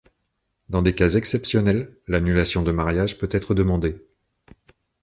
Dans 0.69 0.81
des 0.81 0.95
cas 0.95 1.09
exceptionnels, 1.13 1.95
l'annulation 2.07 2.63
de 2.63 2.71
mariage 2.71 3.19
peut 3.19 3.29
être 3.31 3.53
demandée. 3.53 4.01